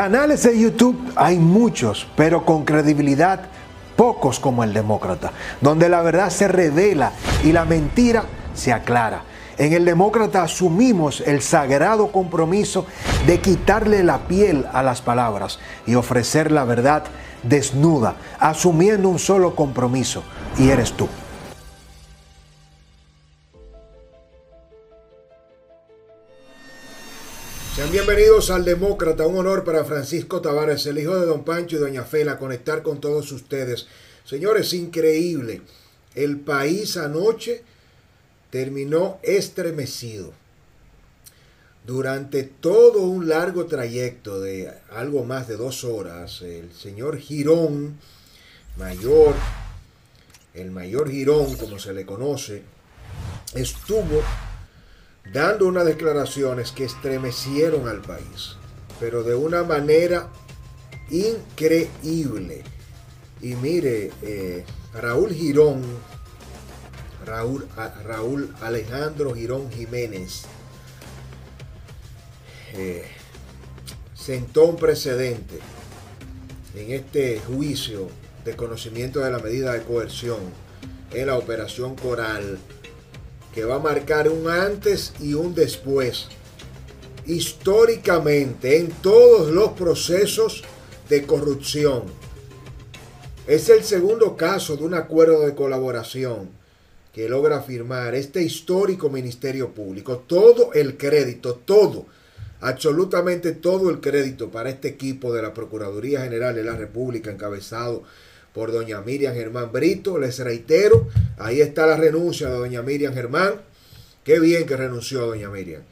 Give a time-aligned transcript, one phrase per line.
[0.00, 3.42] Canales de YouTube hay muchos, pero con credibilidad
[3.96, 5.30] pocos como el Demócrata,
[5.60, 7.12] donde la verdad se revela
[7.44, 8.24] y la mentira
[8.54, 9.24] se aclara.
[9.58, 12.86] En el Demócrata asumimos el sagrado compromiso
[13.26, 17.04] de quitarle la piel a las palabras y ofrecer la verdad
[17.42, 20.22] desnuda, asumiendo un solo compromiso,
[20.56, 21.08] y eres tú.
[27.92, 32.04] Bienvenidos al Demócrata, un honor para Francisco Tavares, el hijo de Don Pancho y Doña
[32.04, 33.88] Fela, conectar con todos ustedes.
[34.24, 35.62] Señores, increíble.
[36.14, 37.64] El país anoche
[38.50, 40.32] terminó estremecido.
[41.84, 47.98] Durante todo un largo trayecto de algo más de dos horas, el señor Girón,
[48.76, 49.34] mayor,
[50.54, 52.62] el mayor Girón, como se le conoce,
[53.52, 54.22] estuvo
[55.32, 58.56] dando unas declaraciones que estremecieron al país,
[58.98, 60.28] pero de una manera
[61.10, 62.62] increíble.
[63.40, 64.64] Y mire, eh,
[64.94, 65.82] Raúl Girón,
[67.24, 67.66] Raúl,
[68.04, 70.42] Raúl Alejandro Girón Jiménez,
[72.72, 73.04] eh,
[74.14, 75.58] sentó un precedente
[76.74, 78.08] en este juicio
[78.44, 80.38] de conocimiento de la medida de coerción
[81.12, 82.58] en la operación Coral
[83.54, 86.28] que va a marcar un antes y un después
[87.26, 90.62] históricamente en todos los procesos
[91.08, 92.04] de corrupción.
[93.46, 96.50] Es el segundo caso de un acuerdo de colaboración
[97.12, 100.18] que logra firmar este histórico Ministerio Público.
[100.26, 102.06] Todo el crédito, todo,
[102.60, 108.04] absolutamente todo el crédito para este equipo de la Procuraduría General de la República encabezado
[108.52, 110.18] por doña Miriam Germán Brito.
[110.18, 113.54] Les reitero, ahí está la renuncia de doña Miriam Germán.
[114.24, 115.82] Qué bien que renunció doña Miriam.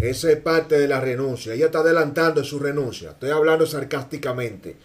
[0.00, 1.54] Esa es parte de la renuncia.
[1.54, 3.10] Ella está adelantando su renuncia.
[3.10, 4.76] Estoy hablando sarcásticamente.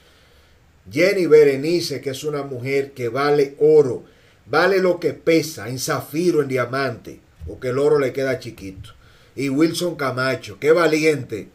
[0.92, 4.04] Jenny Berenice, que es una mujer que vale oro,
[4.46, 8.92] vale lo que pesa en zafiro, en diamante, porque el oro le queda chiquito.
[9.36, 11.50] Y Wilson Camacho, qué valiente,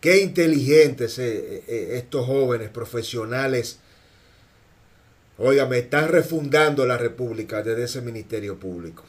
[0.00, 3.80] qué inteligentes eh, eh, estos jóvenes profesionales
[5.40, 9.04] Oiga, me están refundando la República desde ese Ministerio Público.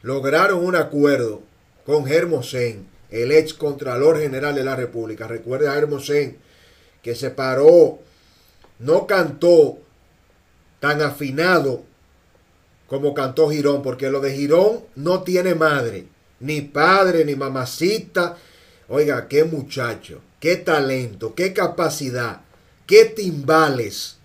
[0.00, 1.42] Lograron un acuerdo
[1.84, 5.28] con Hermosén, el ex Contralor General de la República.
[5.28, 6.38] Recuerda a Hermosén
[7.02, 7.98] que se paró,
[8.78, 9.78] no cantó
[10.80, 11.82] tan afinado
[12.86, 16.06] como cantó Girón, porque lo de Girón no tiene madre,
[16.40, 18.38] ni padre, ni mamacita.
[18.88, 22.40] Oiga, qué muchacho, qué talento, qué capacidad
[22.86, 24.16] qué timbales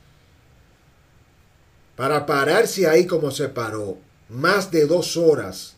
[1.95, 3.97] para pararse ahí como se paró,
[4.29, 5.75] más de dos horas,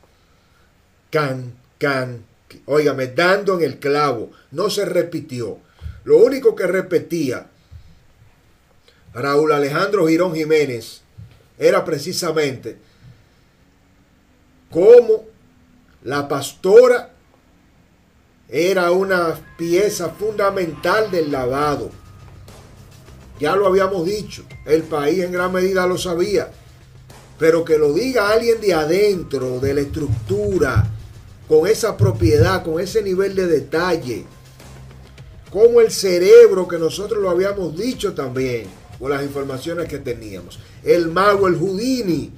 [1.10, 2.24] can, can,
[2.66, 5.58] óigame, dando en el clavo, no se repitió.
[6.04, 7.48] Lo único que repetía
[9.14, 11.02] Raúl Alejandro Girón Jiménez
[11.58, 12.78] era precisamente
[14.70, 15.26] cómo
[16.04, 17.12] la pastora
[18.48, 22.01] era una pieza fundamental del lavado
[23.42, 26.52] ya lo habíamos dicho, el país en gran medida lo sabía.
[27.40, 30.88] Pero que lo diga alguien de adentro, de la estructura,
[31.48, 34.26] con esa propiedad, con ese nivel de detalle,
[35.50, 38.68] como el cerebro que nosotros lo habíamos dicho también,
[39.00, 40.60] con las informaciones que teníamos.
[40.84, 42.32] El mago, el Houdini,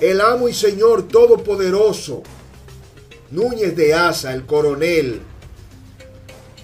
[0.00, 2.24] el amo y señor todopoderoso,
[3.30, 5.20] Núñez de Asa, el coronel,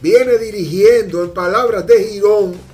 [0.02, 2.65] viene dirigiendo en palabras de Girón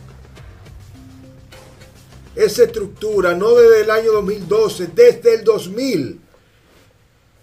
[2.35, 6.21] esa estructura, no desde el año 2012, desde el 2000.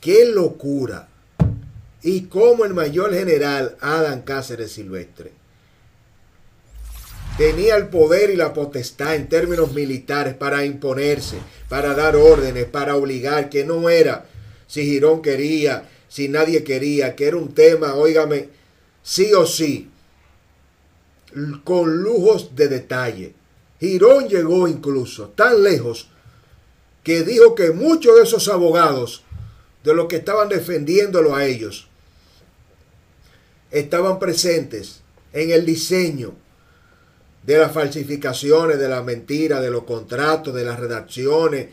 [0.02, 1.10] ¡Qué locura!
[2.02, 5.34] Y como el mayor general Adam Cáceres Silvestre
[7.38, 11.38] tenía el poder y la potestad en términos militares para imponerse,
[11.70, 14.26] para dar órdenes, para obligar, que no era
[14.68, 18.50] si Girón quería, si nadie quería, que era un tema, óigame,
[19.02, 19.90] sí o sí,
[21.64, 23.39] con lujos de detalle.
[23.80, 26.10] Girón llegó incluso tan lejos
[27.04, 29.24] que dijo que muchos de esos abogados,
[29.84, 31.88] de los que estaban defendiéndolo a ellos,
[33.72, 36.34] estaban presentes en el diseño
[37.44, 41.70] de las falsificaciones, de las mentiras, de los contratos, de las redacciones,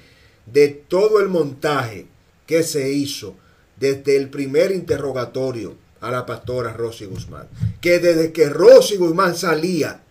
[0.47, 2.07] de todo el montaje
[2.47, 3.37] que se hizo
[3.79, 7.49] desde el primer interrogatorio a la pastora Rosy Guzmán.
[7.81, 10.03] Que desde que Rosy Guzmán salía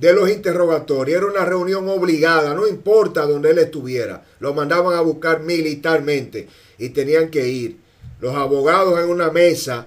[0.00, 1.18] de los interrogatorios.
[1.18, 4.24] Era una reunión obligada, no importa donde él estuviera.
[4.40, 6.48] Lo mandaban a buscar militarmente
[6.78, 7.78] y tenían que ir.
[8.20, 9.86] Los abogados en una mesa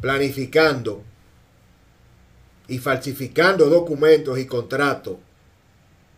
[0.00, 1.02] planificando
[2.66, 5.16] y falsificando documentos y contratos,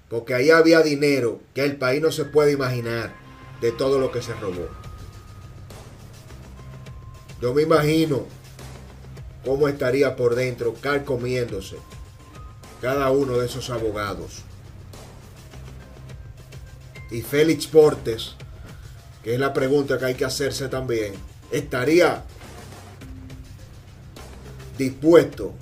[0.08, 3.14] porque ahí había dinero que el país no se puede imaginar
[3.60, 4.68] de todo lo que se robó.
[7.40, 8.26] Yo me imagino
[9.44, 11.76] cómo estaría por dentro carcomiéndose
[12.80, 14.42] cada uno de esos abogados.
[17.10, 18.34] Y Félix Portes,
[19.22, 21.14] que es la pregunta que hay que hacerse también,
[21.50, 22.24] estaría
[24.78, 25.52] dispuesto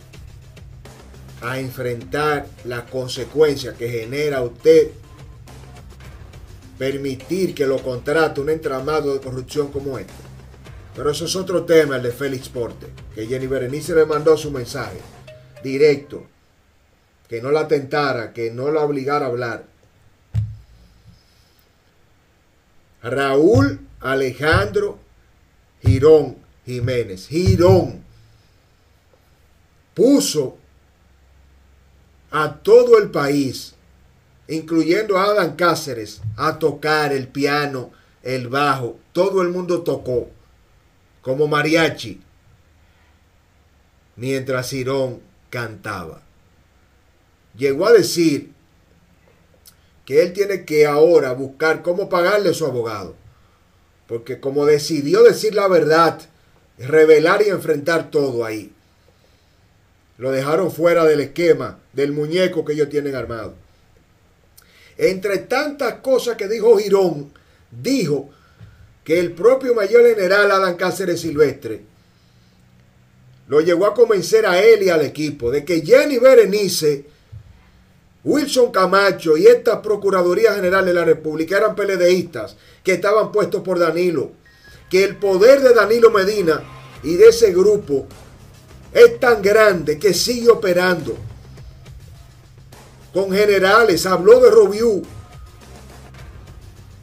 [1.41, 4.91] a enfrentar las consecuencias que genera usted
[6.79, 10.13] permitir que lo contrate un entramado de corrupción como este.
[10.95, 14.51] Pero eso es otro tema, el de Félix Porte, que Jenny Berenice le mandó su
[14.51, 14.99] mensaje
[15.63, 16.25] directo,
[17.29, 19.67] que no la tentara, que no la obligara a hablar.
[23.03, 24.99] Raúl Alejandro
[25.83, 28.03] Girón Jiménez, Girón,
[29.95, 30.59] puso
[32.31, 33.75] a todo el país,
[34.49, 37.91] incluyendo a Adam Cáceres, a tocar el piano,
[38.23, 40.29] el bajo, todo el mundo tocó
[41.23, 42.21] como mariachi,
[44.17, 45.21] mientras Cirón
[45.51, 46.28] cantaba.
[47.59, 48.53] Llegó a decir
[50.07, 53.15] que él tiene que ahora buscar cómo pagarle a su abogado,
[54.07, 56.21] porque como decidió decir la verdad,
[56.79, 58.73] revelar y enfrentar todo ahí,
[60.17, 63.55] lo dejaron fuera del esquema del muñeco que ellos tienen armado.
[64.97, 67.33] Entre tantas cosas que dijo Girón,
[67.71, 68.31] dijo
[69.05, 71.83] que el propio mayor general Adán Cáceres Silvestre
[73.49, 77.07] lo llegó a convencer a él y al equipo de que Jenny Berenice,
[78.29, 83.79] Wilson Camacho y esta Procuraduría General de la República eran peledeístas que estaban puestos por
[83.79, 84.33] Danilo,
[84.91, 86.63] que el poder de Danilo Medina
[87.03, 88.07] y de ese grupo
[88.93, 91.17] es tan grande que sigue operando.
[93.15, 95.03] Con generales, habló de Robiú,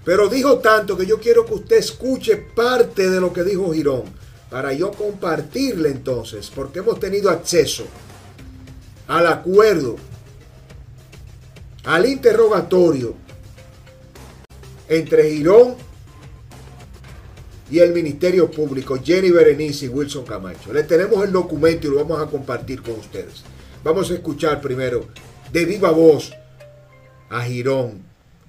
[0.03, 4.03] pero dijo tanto que yo quiero que usted escuche parte de lo que dijo Girón
[4.51, 7.85] para yo compartirle entonces, porque hemos tenido acceso
[9.07, 9.95] al acuerdo,
[11.85, 13.15] al interrogatorio
[14.87, 15.75] entre Girón
[17.69, 20.71] y el Ministerio Público, Jenny Berenice y Wilson Camacho.
[20.71, 23.43] Le tenemos el documento y lo vamos a compartir con ustedes.
[23.83, 25.07] Vamos a escuchar primero
[25.51, 26.33] de viva voz
[27.29, 28.03] a Girón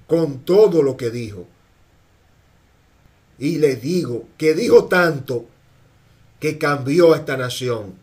[0.07, 1.47] con todo lo que dijo.
[3.39, 5.45] Y le digo que dijo tanto
[6.39, 7.95] que cambió a esta nación.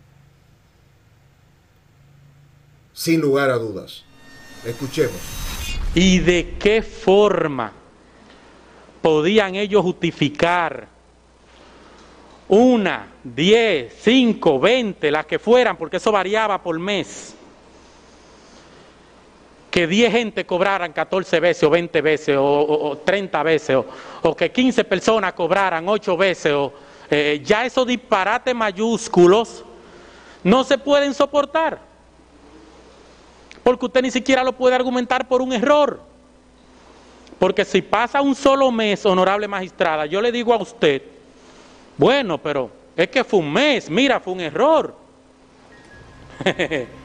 [2.93, 4.05] Sin lugar a dudas.
[4.65, 5.21] Escuchemos.
[5.95, 7.73] ¿Y de qué forma
[9.03, 10.89] podían ellos justificar
[12.49, 17.35] una, diez, cinco, veinte, las que fueran, porque eso variaba por mes?
[19.75, 23.77] que 10 gente cobraran 14 veces o 20 veces o, 30 veces
[24.23, 26.73] o, que 15 personas cobraran 8 veces o
[27.11, 29.65] eh, ya esos disparates mayúsculos
[30.45, 31.81] no se pueden soportar
[33.65, 36.01] porque usted ni siquiera lo puede argumentar por un error
[37.39, 41.03] porque si pasa un solo mes honorable magistrada yo le digo a usted
[41.99, 44.95] bueno pero es que fue un mes mira fue un error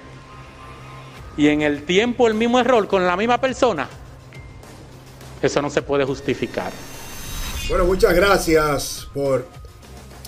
[1.38, 3.88] y en el tiempo el mismo error con la misma persona,
[5.42, 6.72] eso no se puede justificar.
[7.70, 9.48] Bueno, muchas gracias por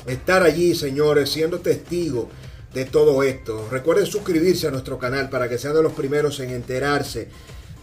[0.06, 2.28] estar allí, señores, siendo testigos
[2.74, 3.68] de todo esto.
[3.70, 7.28] Recuerden suscribirse a nuestro canal para que sean de los primeros en enterarse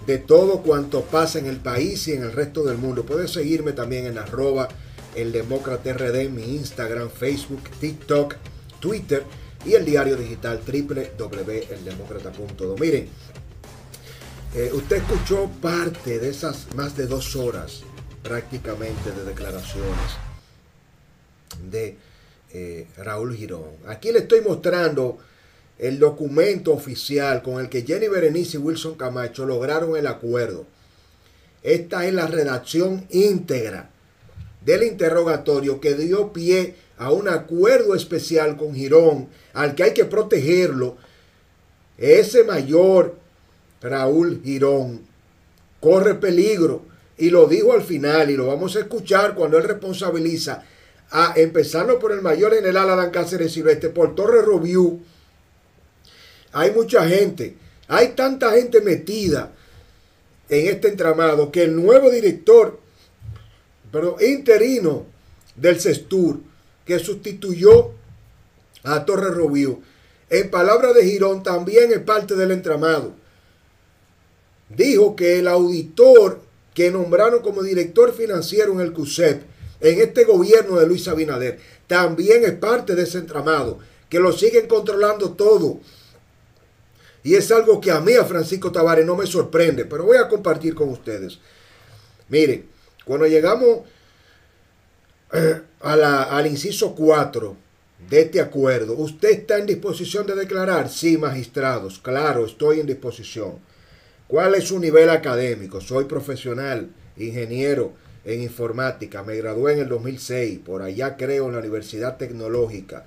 [0.07, 3.05] de todo cuanto pasa en el país y en el resto del mundo.
[3.05, 4.69] Pueden seguirme también en arroba
[5.15, 8.37] el demócrata RD mi Instagram, Facebook, TikTok,
[8.81, 9.25] Twitter
[9.67, 12.77] y el diario digital www.eldemócrata.do.
[12.79, 13.09] Miren,
[14.55, 17.83] eh, usted escuchó parte de esas más de dos horas
[18.23, 20.17] prácticamente de declaraciones
[21.71, 21.99] de
[22.53, 23.71] eh, Raúl Girón.
[23.87, 25.19] Aquí le estoy mostrando
[25.79, 30.67] el documento oficial con el que Jenny Berenice y Wilson Camacho lograron el acuerdo.
[31.63, 33.91] Esta es la redacción íntegra
[34.65, 40.05] del interrogatorio que dio pie a un acuerdo especial con Girón, al que hay que
[40.05, 40.97] protegerlo,
[41.97, 43.17] ese mayor
[43.81, 45.01] Raúl Girón
[45.81, 46.83] corre peligro
[47.17, 50.65] y lo dijo al final y lo vamos a escuchar cuando él responsabiliza
[51.11, 55.01] a empezarlo por el mayor general Adán Cáceres Silvestre, por Torre Robiú.
[56.53, 59.53] Hay mucha gente, hay tanta gente metida
[60.49, 62.81] en este entramado que el nuevo director,
[64.21, 65.07] interino
[65.57, 66.41] del CESTUR,
[66.85, 67.93] que sustituyó
[68.85, 69.81] a Torre Rubio,
[70.31, 73.15] en palabras de Girón, también es parte del entramado.
[74.69, 76.41] Dijo que el auditor
[76.75, 79.43] que nombraron como director financiero en el CUSEP,
[79.81, 84.67] en este gobierno de Luis Abinader, también es parte de ese entramado, que lo siguen
[84.67, 85.81] controlando todo.
[87.23, 90.29] Y es algo que a mí, a Francisco Tavares, no me sorprende, pero voy a
[90.29, 91.39] compartir con ustedes.
[92.29, 92.65] Mire,
[93.05, 93.81] cuando llegamos
[95.33, 97.57] eh, al inciso 4
[98.09, 100.89] de este acuerdo, ¿usted está en disposición de declarar?
[100.89, 103.59] Sí, magistrados, claro, estoy en disposición.
[104.27, 105.81] ¿Cuál es su nivel académico?
[105.81, 107.93] Soy profesional, ingeniero
[108.29, 113.07] en informática, me gradué en el 2006, por allá creo en la Universidad Tecnológica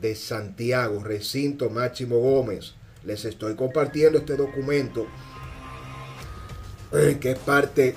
[0.00, 2.74] de Santiago, recinto Máximo Gómez.
[3.04, 5.06] Les estoy compartiendo este documento
[6.92, 7.94] eh, que es parte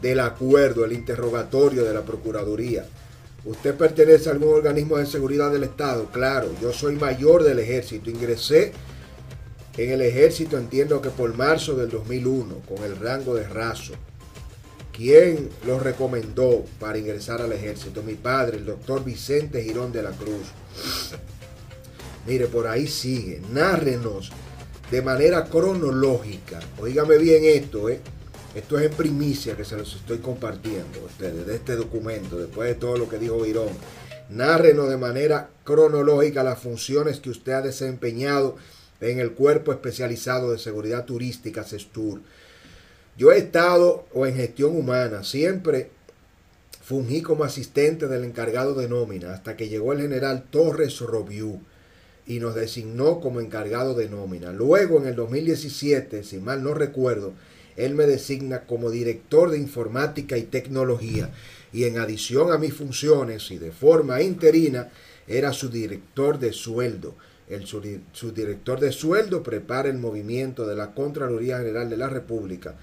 [0.00, 2.86] del acuerdo, el interrogatorio de la Procuraduría.
[3.44, 6.06] ¿Usted pertenece a algún organismo de seguridad del Estado?
[6.12, 8.08] Claro, yo soy mayor del ejército.
[8.08, 8.72] Ingresé
[9.76, 13.94] en el ejército, entiendo que por marzo del 2001, con el rango de raso.
[14.96, 18.02] ¿Quién lo recomendó para ingresar al ejército?
[18.04, 20.52] Mi padre, el doctor Vicente Girón de la Cruz.
[22.26, 23.42] Mire, por ahí sigue.
[23.52, 24.30] Nárrenos
[24.92, 26.60] de manera cronológica.
[26.78, 27.98] Oígame bien esto, ¿eh?
[28.54, 32.68] Esto es en primicia que se los estoy compartiendo a ustedes de este documento, después
[32.68, 33.70] de todo lo que dijo Virón.
[34.30, 38.54] Nárrenos de manera cronológica las funciones que usted ha desempeñado
[39.00, 42.20] en el Cuerpo Especializado de Seguridad Turística, CESTUR.
[43.16, 45.90] Yo he estado o en gestión humana, siempre
[46.82, 51.60] fungí como asistente del encargado de nómina hasta que llegó el general Torres Robiú
[52.26, 54.52] y nos designó como encargado de nómina.
[54.52, 57.34] Luego, en el 2017, si mal no recuerdo,
[57.76, 61.30] él me designa como director de informática y tecnología
[61.72, 64.90] y en adición a mis funciones y de forma interina
[65.26, 67.14] era su director de sueldo.
[67.48, 72.74] El subdirector de sueldo prepara el movimiento de la Contraloría General de la República.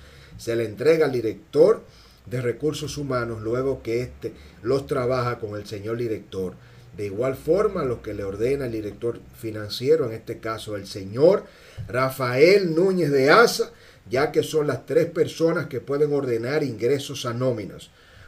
[0.42, 1.84] Se le entrega al director
[2.26, 4.34] de recursos humanos luego que éste
[4.64, 6.56] los trabaja con el señor director.
[6.98, 11.46] De igual forma, lo que le ordena el director financiero, en este caso el señor
[11.88, 13.70] Rafael Núñez de Asa,
[14.10, 17.36] ya que son las tres personas que pueden ordenar ingresos a.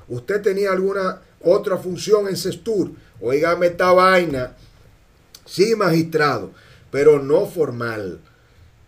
[0.07, 2.91] ¿Usted tenía alguna otra función en Cestur?
[3.21, 4.55] Oígame esta vaina.
[5.47, 6.51] Sí, magistrado,
[6.91, 8.19] pero no formal.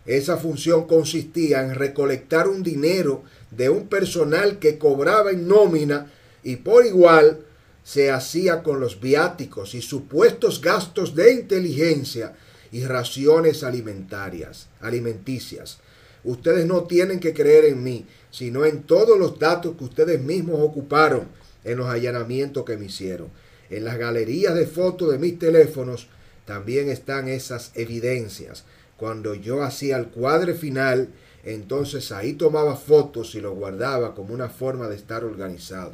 [0.06, 6.12] Esa función consistía en recolectar un dinero de un personal que cobraba en nómina
[6.44, 7.40] y por igual
[7.84, 12.34] se hacía con los viáticos y supuestos gastos de inteligencia
[12.72, 15.80] y raciones alimentarias, alimenticias.
[16.24, 20.60] Ustedes no tienen que creer en mí, sino en todos los datos que ustedes mismos
[20.60, 21.28] ocuparon
[21.64, 23.30] en los allanamientos que me hicieron.
[23.70, 26.08] En las galerías de fotos de mis teléfonos
[26.46, 28.66] también están esas evidencias.
[28.98, 31.10] Cuando yo hacía el cuadre final,
[31.44, 35.94] entonces ahí tomaba fotos y lo guardaba como una forma de estar organizado.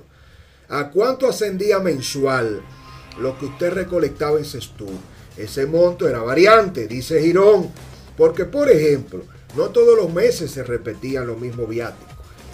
[0.70, 2.62] ¿A cuánto ascendía mensual
[3.20, 4.88] lo que usted recolectaba en Sestú?
[5.36, 7.72] Ese monto era variante, dice Girón,
[8.15, 9.24] porque por ejemplo,
[9.55, 12.12] no todos los meses se repetían los mismos viáticos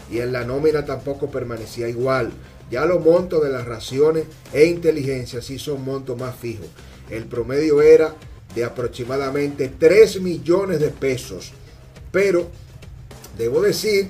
[0.09, 2.31] y en la nómina tampoco permanecía igual.
[2.71, 6.67] Ya los montos de las raciones e inteligencia sí son montos más fijos.
[7.09, 8.13] El promedio era
[8.57, 11.51] de aproximadamente 3 millones de pesos.
[12.11, 12.49] Pero
[13.37, 14.09] debo decir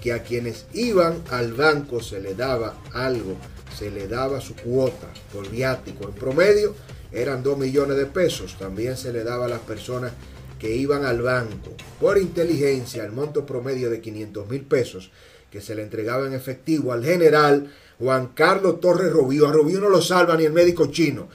[0.00, 3.36] que a quienes iban al banco se le daba algo,
[3.76, 6.04] se le daba su cuota por viático.
[6.04, 6.76] En promedio
[7.10, 8.56] eran 2 millones de pesos.
[8.56, 10.12] También se le daba a las personas
[10.60, 15.10] que iban al banco por inteligencia el monto promedio de 500 mil pesos
[15.50, 19.46] que se le entregaba en efectivo al general Juan Carlos Torres Robiú.
[19.46, 21.28] A Robiú no lo salva ni el médico chino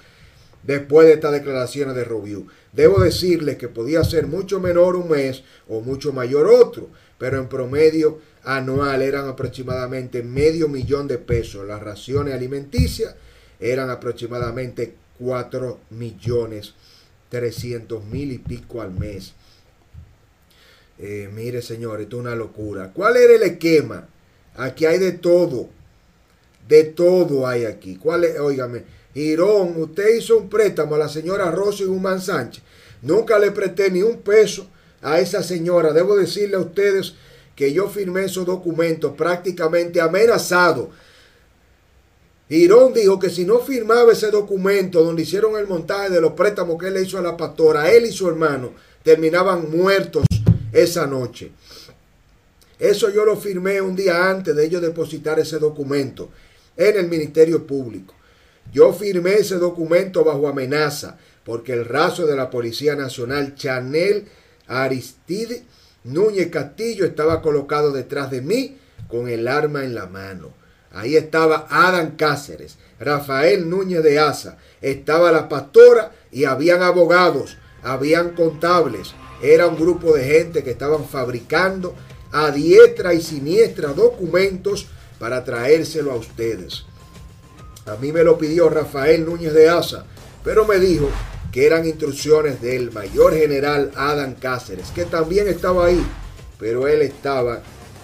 [0.63, 2.47] después de estas declaraciones de Robiú.
[2.71, 7.47] Debo decirles que podía ser mucho menor un mes o mucho mayor otro, pero en
[7.47, 11.67] promedio anual eran aproximadamente medio millón de pesos.
[11.67, 13.15] Las raciones alimenticias
[13.59, 16.73] eran aproximadamente 4 millones
[17.33, 19.33] 300 mil y pico al mes.
[20.99, 22.91] Eh, mire, señor, esto es una locura.
[22.93, 24.07] ¿Cuál era el esquema?
[24.55, 25.67] Aquí hay de todo.
[26.67, 27.95] De todo hay aquí.
[27.95, 28.39] ¿Cuál es?
[28.39, 32.63] Óigame, Girón, usted hizo un préstamo a la señora Rosy Guzmán Sánchez.
[33.01, 34.67] Nunca le presté ni un peso
[35.01, 35.93] a esa señora.
[35.93, 37.13] Debo decirle a ustedes
[37.55, 40.89] que yo firmé esos documentos prácticamente amenazado
[42.53, 46.77] Girón dijo que si no firmaba ese documento donde hicieron el montaje de los préstamos
[46.77, 50.23] que él le hizo a la pastora, él y su hermano terminaban muertos
[50.71, 51.51] esa noche.
[52.77, 56.29] Eso yo lo firmé un día antes de ellos depositar ese documento
[56.77, 58.13] en el Ministerio Público.
[58.71, 64.27] Yo firmé ese documento bajo amenaza porque el raso de la Policía Nacional, Chanel
[64.67, 65.63] Aristide
[66.03, 68.77] Núñez Castillo, estaba colocado detrás de mí
[69.07, 70.53] con el arma en la mano.
[70.91, 78.35] Ahí estaba Adam Cáceres, Rafael Núñez de Asa, estaba la pastora y habían abogados, habían
[78.35, 79.13] contables.
[79.41, 81.95] Era un grupo de gente que estaban fabricando
[82.31, 84.87] a diestra y siniestra documentos
[85.19, 86.85] para traérselo a ustedes.
[87.85, 90.05] A mí me lo pidió Rafael Núñez de Asa,
[90.43, 91.09] pero me dijo
[91.51, 96.03] que eran instrucciones del mayor general Adam Cáceres, que también estaba ahí,
[96.57, 97.61] pero él estaba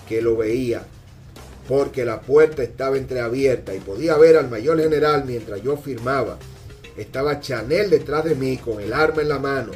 [0.08, 0.84] que lo veía,
[1.68, 6.38] porque la puerta estaba entreabierta y podía ver al mayor general mientras yo firmaba.
[6.98, 9.72] Estaba Chanel detrás de mí con el arma en la mano.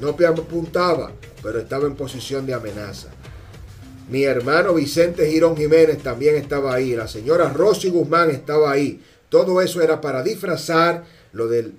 [0.00, 3.08] No me apuntaba, pero estaba en posición de amenaza.
[4.10, 6.94] Mi hermano Vicente Girón Jiménez también estaba ahí.
[6.94, 9.00] La señora Rosy Guzmán estaba ahí.
[9.28, 11.74] Todo eso era para disfrazar lo del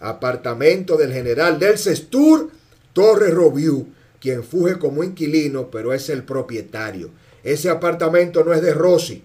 [0.00, 2.50] apartamento del general del Cestur,
[2.92, 3.88] Torres Robiu,
[4.20, 7.10] quien fuge como inquilino, pero es el propietario.
[7.42, 9.22] Ese apartamento no es de Rosy,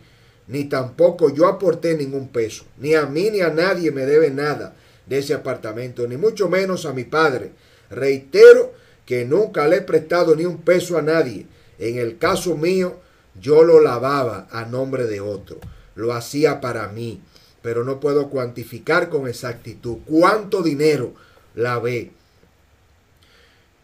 [0.48, 2.66] ni tampoco yo aporté ningún peso.
[2.78, 6.86] Ni a mí ni a nadie me debe nada de ese apartamento, ni mucho menos
[6.86, 7.52] a mi padre.
[7.90, 8.74] Reitero
[9.06, 11.46] que nunca le he prestado ni un peso a nadie.
[11.78, 13.00] En el caso mío,
[13.40, 15.60] yo lo lavaba a nombre de otro.
[15.96, 17.22] Lo hacía para mí
[17.62, 21.14] pero no puedo cuantificar con exactitud cuánto dinero
[21.56, 22.12] la ve.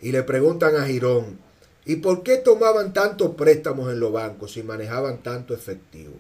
[0.02, 1.38] Y le preguntan a Girón,
[1.86, 6.14] ¿y por qué tomaban tantos préstamos en los bancos y manejaban tanto efectivo?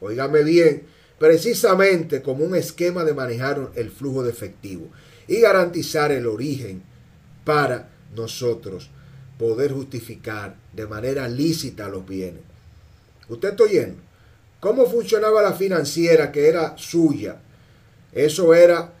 [0.00, 0.84] Óigame bien,
[1.18, 4.88] precisamente como un esquema de manejar el flujo de efectivo
[5.26, 6.82] y garantizar el origen
[7.44, 8.90] para nosotros
[9.38, 12.42] poder justificar de manera lícita los bienes.
[13.28, 13.96] ¿Usted está oyendo?
[14.64, 17.36] ¿Cómo funcionaba la financiera que era suya?
[18.10, 18.94] Eso era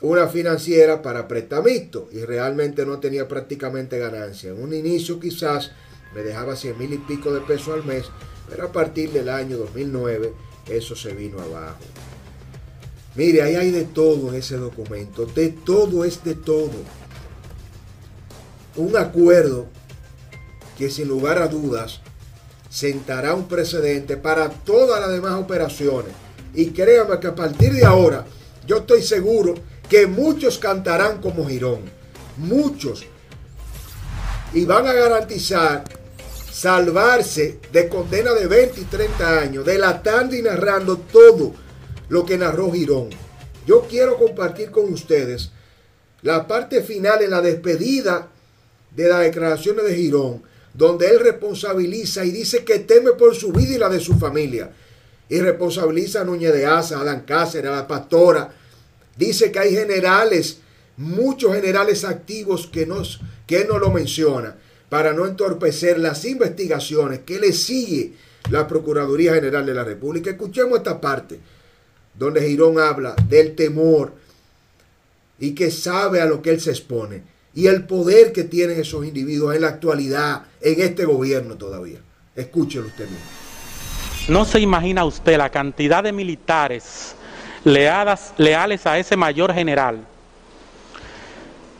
[0.00, 4.50] una financiera para prestamistas y realmente no tenía prácticamente ganancia.
[4.50, 5.70] En un inicio quizás
[6.16, 8.06] me dejaba 100 mil y pico de pesos al mes,
[8.50, 10.32] pero a partir del año 2009
[10.68, 11.78] eso se vino abajo.
[13.14, 16.72] Mire, ahí hay de todo en ese documento, de todo es de todo.
[18.74, 19.68] Un acuerdo
[20.76, 22.00] que sin lugar a dudas
[22.74, 26.12] sentará un precedente para todas las demás operaciones.
[26.54, 28.26] Y créame que a partir de ahora,
[28.66, 29.54] yo estoy seguro
[29.88, 31.82] que muchos cantarán como Girón.
[32.36, 33.06] Muchos.
[34.52, 35.84] Y van a garantizar
[36.50, 41.52] salvarse de condena de 20 y 30 años, delatando y narrando todo
[42.08, 43.10] lo que narró Girón.
[43.68, 45.52] Yo quiero compartir con ustedes
[46.22, 48.26] la parte final en la despedida
[48.90, 53.74] de las declaraciones de Girón donde él responsabiliza y dice que teme por su vida
[53.74, 54.70] y la de su familia.
[55.28, 58.52] Y responsabiliza a Núñez de Asa, a Adán Cáceres, a la pastora.
[59.16, 60.58] Dice que hay generales,
[60.96, 64.56] muchos generales activos que, nos, que no lo menciona,
[64.88, 68.12] para no entorpecer las investigaciones que le sigue
[68.50, 70.30] la Procuraduría General de la República.
[70.30, 71.38] Escuchemos esta parte,
[72.18, 74.12] donde Girón habla del temor
[75.38, 79.06] y que sabe a lo que él se expone y el poder que tienen esos
[79.06, 81.98] individuos en la actualidad, en este gobierno todavía.
[82.34, 83.24] Escúchelo usted mismo.
[84.28, 87.14] No se imagina usted la cantidad de militares
[87.64, 90.04] leales a ese mayor general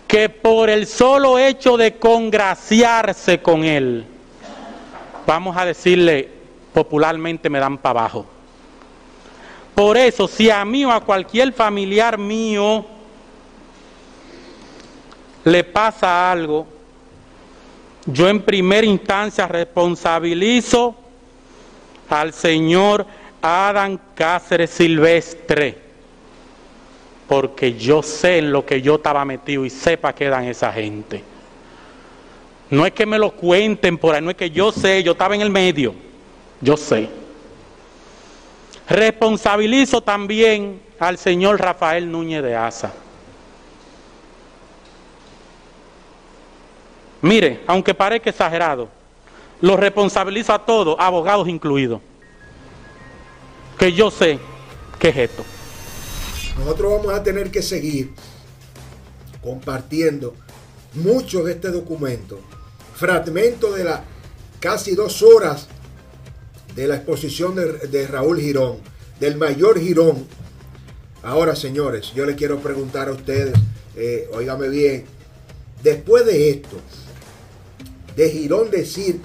[0.07, 4.05] que por el solo hecho de congraciarse con él,
[5.27, 6.31] vamos a decirle
[6.73, 8.27] popularmente me dan para abajo.
[9.75, 12.87] Por eso, si a mí o a cualquier familiar mío
[15.45, 16.67] le pasa algo,
[18.07, 20.95] yo en primera instancia responsabilizo
[22.09, 23.07] al señor
[23.43, 25.79] Adán Cáceres Silvestre,
[27.29, 31.23] porque yo sé en lo que yo estaba metido y sepa que dan esa gente.
[32.71, 35.35] No es que me lo cuenten por ahí, no es que yo sé, yo estaba
[35.35, 35.95] en el medio,
[36.61, 37.09] yo sé.
[38.89, 42.93] Responsabilizo también al señor Rafael Núñez de Asa
[47.25, 48.91] Mire, aunque parezca exagerado,
[49.63, 52.03] lo responsabilizo a todos, abogados incluidos.
[53.79, 54.39] Que yo sé
[54.99, 55.43] que es esto.
[56.59, 58.11] Nosotros vamos a tener que seguir
[59.43, 60.35] compartiendo
[60.93, 62.41] mucho de este documento,
[62.95, 64.01] fragmento de las
[64.61, 65.69] casi dos horas
[66.77, 68.81] de la exposición de, Raúl Girón,
[69.19, 70.27] del mayor Girón.
[71.23, 73.55] Ahora, señores, yo le quiero preguntar a ustedes,
[73.97, 75.07] eh, óigame bien,
[75.83, 76.77] después de esto,
[78.17, 79.21] de Girón decir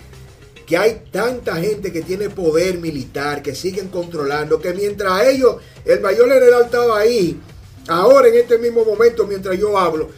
[0.65, 5.99] que hay tanta gente que tiene poder militar, que siguen controlando, que mientras ellos, el
[5.99, 7.39] mayor general estaba ahí,
[7.87, 10.09] ahora en este mismo momento, mientras yo hablo,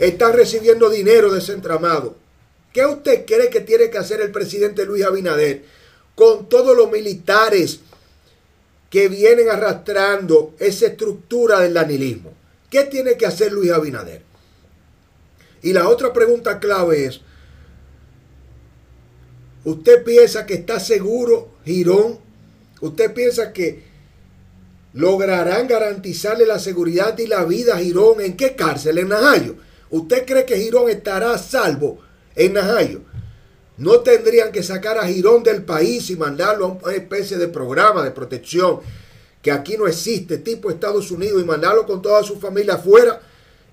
[0.00, 2.16] están recibiendo dinero de ese entramado.
[2.72, 5.62] ¿Qué usted cree que tiene que hacer el presidente Luis Abinader
[6.14, 7.80] con todos los militares
[8.90, 12.32] que vienen arrastrando esa estructura del danilismo?
[12.70, 14.22] ¿Qué tiene que hacer Luis Abinader?
[15.62, 17.20] Y la otra pregunta clave es,
[19.64, 22.18] ¿usted piensa que está seguro Girón?
[22.80, 23.84] ¿Usted piensa que
[24.92, 28.20] lograrán garantizarle la seguridad y la vida a Girón?
[28.20, 28.98] ¿En qué cárcel?
[28.98, 29.56] En Najayo.
[29.90, 31.98] ¿Usted cree que Girón estará salvo
[32.34, 33.02] en Najayo?
[33.76, 38.04] No tendrían que sacar a Girón del país y mandarlo a una especie de programa
[38.04, 38.80] de protección
[39.42, 43.20] que aquí no existe, tipo Estados Unidos, y mandarlo con toda su familia afuera.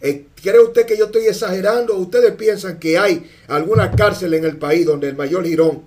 [0.02, 1.96] Eh, ¿Cree usted que yo estoy exagerando?
[1.96, 5.84] ¿Ustedes piensan que hay alguna cárcel en el país donde el mayor Girón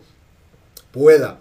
[0.93, 1.39] pueda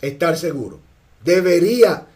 [0.00, 0.80] estar seguro?
[1.24, 2.06] ¿Debería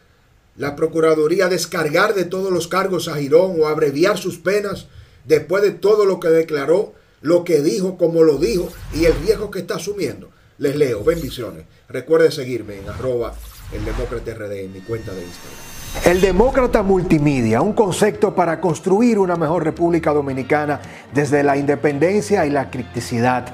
[0.57, 4.87] la Procuraduría descargar de todos los cargos a Girón o abreviar sus penas
[5.25, 9.51] después de todo lo que declaró, lo que dijo, como lo dijo y el riesgo
[9.51, 10.31] que está asumiendo?
[10.59, 11.66] Les leo, bendiciones.
[11.88, 13.35] Recuerden seguirme en arroba
[13.73, 15.73] el Demócrata en mi cuenta de Instagram.
[16.02, 20.80] El Demócrata Multimedia, un concepto para construir una mejor República Dominicana
[21.14, 23.46] desde la independencia y la criticidad.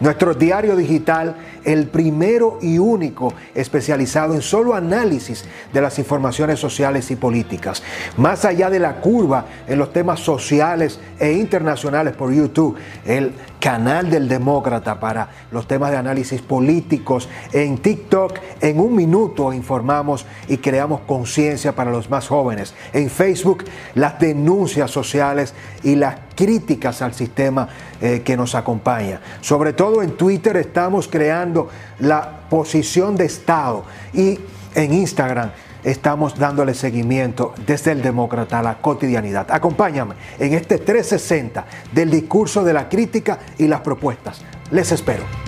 [0.00, 1.34] Nuestro diario digital,
[1.64, 7.82] el primero y único especializado en solo análisis de las informaciones sociales y políticas.
[8.16, 14.08] Más allá de la curva en los temas sociales e internacionales por YouTube, el canal
[14.08, 17.28] del demócrata para los temas de análisis políticos.
[17.52, 22.74] En TikTok, en un minuto informamos y creamos conciencia para los más jóvenes.
[22.92, 27.68] En Facebook, las denuncias sociales y las críticas al sistema
[28.00, 29.20] eh, que nos acompaña.
[29.40, 34.38] Sobre todo en Twitter estamos creando la posición de Estado y
[34.76, 35.50] en Instagram
[35.82, 39.48] estamos dándole seguimiento desde el demócrata a la cotidianidad.
[39.50, 44.40] Acompáñame en este 360 del discurso de la crítica y las propuestas.
[44.70, 45.47] Les espero.